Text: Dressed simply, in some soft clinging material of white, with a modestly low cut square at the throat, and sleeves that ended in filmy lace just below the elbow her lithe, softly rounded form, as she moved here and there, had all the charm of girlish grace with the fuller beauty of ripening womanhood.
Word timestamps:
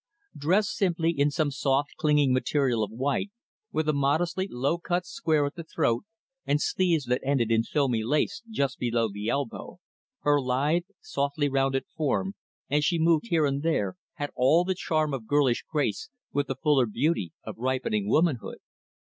Dressed 0.35 0.75
simply, 0.75 1.11
in 1.11 1.29
some 1.29 1.51
soft 1.51 1.91
clinging 1.97 2.33
material 2.33 2.81
of 2.83 2.89
white, 2.89 3.29
with 3.71 3.87
a 3.87 3.93
modestly 3.93 4.47
low 4.49 4.79
cut 4.79 5.05
square 5.05 5.45
at 5.45 5.53
the 5.53 5.63
throat, 5.63 6.05
and 6.43 6.59
sleeves 6.59 7.05
that 7.05 7.21
ended 7.23 7.51
in 7.51 7.61
filmy 7.61 8.03
lace 8.03 8.41
just 8.49 8.79
below 8.79 9.09
the 9.09 9.29
elbow 9.29 9.77
her 10.21 10.41
lithe, 10.41 10.85
softly 11.01 11.47
rounded 11.47 11.85
form, 11.95 12.33
as 12.67 12.83
she 12.83 12.97
moved 12.97 13.27
here 13.27 13.45
and 13.45 13.61
there, 13.61 13.93
had 14.15 14.31
all 14.33 14.63
the 14.63 14.73
charm 14.73 15.13
of 15.13 15.27
girlish 15.27 15.61
grace 15.69 16.09
with 16.33 16.47
the 16.47 16.55
fuller 16.55 16.87
beauty 16.87 17.33
of 17.43 17.59
ripening 17.59 18.09
womanhood. 18.09 18.57